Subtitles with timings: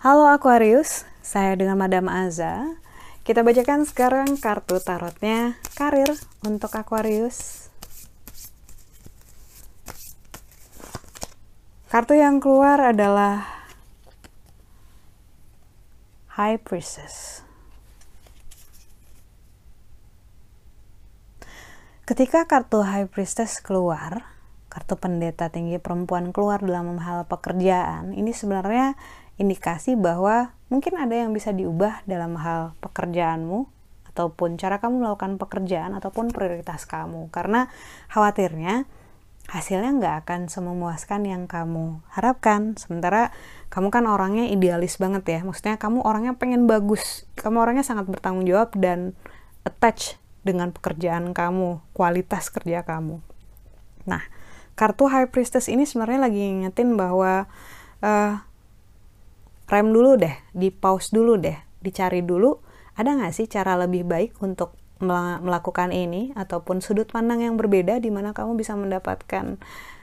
[0.00, 2.80] Halo Aquarius, saya dengan Madam Aza.
[3.20, 6.08] Kita bacakan sekarang kartu tarotnya karir
[6.40, 7.68] untuk Aquarius.
[11.92, 13.44] Kartu yang keluar adalah
[16.32, 17.44] High Priestess.
[22.10, 24.26] Ketika kartu High Priestess keluar,
[24.66, 28.98] kartu pendeta tinggi perempuan keluar dalam hal pekerjaan, ini sebenarnya
[29.38, 33.62] indikasi bahwa mungkin ada yang bisa diubah dalam hal pekerjaanmu
[34.10, 37.30] ataupun cara kamu melakukan pekerjaan ataupun prioritas kamu.
[37.30, 37.70] Karena
[38.10, 38.90] khawatirnya
[39.46, 42.74] hasilnya nggak akan sememuaskan yang kamu harapkan.
[42.74, 43.30] Sementara
[43.70, 45.46] kamu kan orangnya idealis banget ya.
[45.46, 49.14] Maksudnya kamu orangnya pengen bagus kamu orangnya sangat bertanggung jawab dan
[49.62, 53.20] attach dengan pekerjaan kamu kualitas kerja kamu.
[54.08, 54.22] Nah
[54.78, 57.44] kartu High Priestess ini sebenarnya lagi ngingetin bahwa
[58.00, 58.34] uh,
[59.68, 62.58] rem dulu deh, di pause dulu deh, dicari dulu
[62.96, 68.12] ada nggak sih cara lebih baik untuk melakukan ini ataupun sudut pandang yang berbeda di
[68.12, 69.56] mana kamu bisa mendapatkan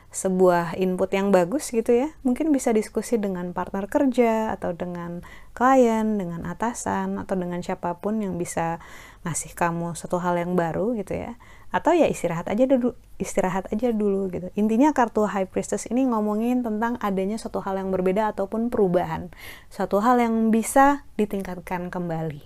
[0.07, 2.09] sebuah input yang bagus gitu ya.
[2.23, 8.23] Mungkin bisa diskusi dengan partner kerja atau dengan klien dengan atasan atau dengan siapa pun
[8.23, 8.79] yang bisa
[9.27, 11.35] ngasih kamu satu hal yang baru gitu ya.
[11.69, 14.47] Atau ya istirahat aja dulu istirahat aja dulu gitu.
[14.55, 19.27] Intinya kartu high priestess ini ngomongin tentang adanya suatu hal yang berbeda ataupun perubahan.
[19.67, 22.41] Suatu hal yang bisa ditingkatkan kembali.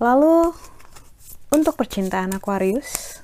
[0.00, 0.54] Lalu
[1.50, 3.20] untuk percintaan Aquarius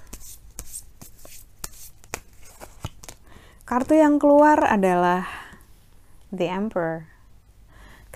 [3.66, 5.26] kartu yang keluar adalah
[6.30, 7.16] the emperor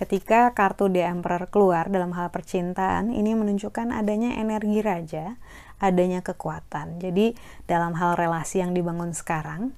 [0.01, 5.37] Ketika kartu The Emperor keluar dalam hal percintaan, ini menunjukkan adanya energi raja,
[5.77, 6.97] adanya kekuatan.
[6.97, 7.37] Jadi,
[7.69, 9.77] dalam hal relasi yang dibangun sekarang,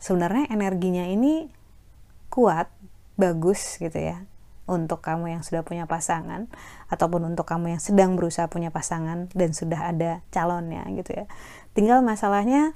[0.00, 1.52] sebenarnya energinya ini
[2.32, 2.72] kuat,
[3.20, 4.24] bagus gitu ya.
[4.64, 6.48] Untuk kamu yang sudah punya pasangan
[6.88, 11.24] ataupun untuk kamu yang sedang berusaha punya pasangan dan sudah ada calonnya gitu ya.
[11.76, 12.72] Tinggal masalahnya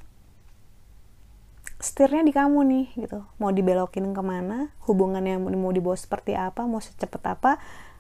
[1.77, 3.21] setirnya di kamu nih gitu.
[3.37, 7.53] Mau dibelokin ke mana hubungannya mau dibawa seperti apa mau secepat apa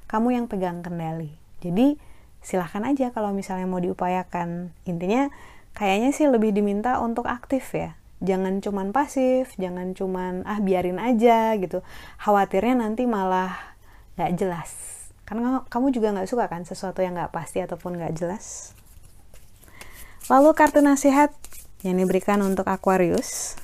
[0.09, 1.35] kamu yang pegang kendali.
[1.61, 2.01] Jadi
[2.41, 4.73] silahkan aja kalau misalnya mau diupayakan.
[4.89, 5.29] Intinya
[5.77, 7.99] kayaknya sih lebih diminta untuk aktif ya.
[8.25, 11.85] Jangan cuman pasif jangan cuman ah biarin aja gitu.
[12.17, 13.77] Khawatirnya nanti malah
[14.17, 14.71] nggak jelas.
[15.29, 18.73] Karena kamu juga nggak suka kan sesuatu yang nggak pasti ataupun nggak jelas?
[20.33, 21.35] Lalu kartu nasihat
[21.85, 23.59] yang diberikan untuk Aquarius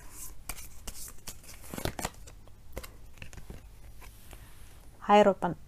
[5.07, 5.59] Hierophant.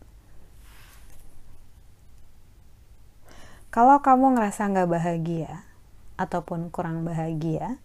[3.74, 5.66] Kalau kamu ngerasa nggak bahagia
[6.14, 7.82] ataupun kurang bahagia,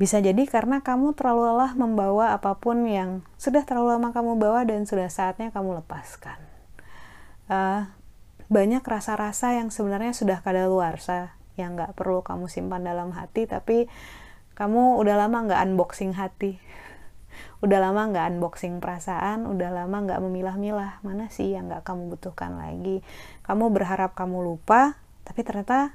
[0.00, 4.64] bisa jadi karena kamu terlalu lelah membawa apa pun yang sudah terlalu lama kamu bawa
[4.64, 6.40] dan sudah saatnya kamu lepaskan.
[7.52, 7.84] Uh,
[8.48, 13.92] banyak rasa-rasa yang sebenarnya sudah kadaluarsa yang nggak perlu kamu simpan dalam hati, tapi
[14.56, 16.56] kamu udah lama nggak unboxing hati
[17.62, 22.58] udah lama nggak unboxing perasaan, udah lama nggak memilah-milah mana sih yang nggak kamu butuhkan
[22.58, 23.06] lagi.
[23.46, 25.94] Kamu berharap kamu lupa, tapi ternyata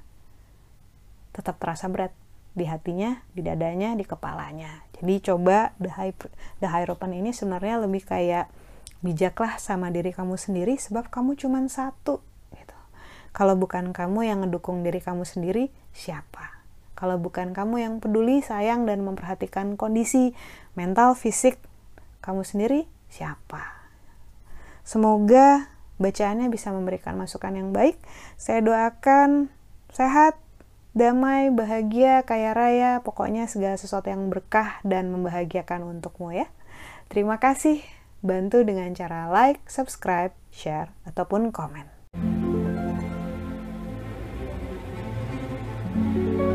[1.36, 2.16] tetap terasa berat
[2.58, 4.82] di hatinya, di dadanya, di kepalanya.
[4.98, 6.16] Jadi coba the high
[6.64, 8.50] the hierophant ini sebenarnya lebih kayak
[9.06, 12.24] bijaklah sama diri kamu sendiri sebab kamu cuma satu
[12.58, 12.78] gitu.
[13.36, 16.57] Kalau bukan kamu yang ngedukung diri kamu sendiri, siapa?
[16.98, 20.34] Kalau bukan kamu yang peduli, sayang, dan memperhatikan kondisi
[20.74, 21.62] mental, fisik
[22.26, 23.78] kamu sendiri, siapa?
[24.82, 25.70] Semoga
[26.02, 28.02] bacaannya bisa memberikan masukan yang baik.
[28.34, 29.54] Saya doakan
[29.94, 30.42] sehat,
[30.98, 36.50] damai, bahagia, kaya raya, pokoknya segala sesuatu yang berkah dan membahagiakan untukmu ya.
[37.14, 37.86] Terima kasih.
[38.26, 41.94] Bantu dengan cara like, subscribe, share, ataupun komen.
[45.98, 46.47] thank you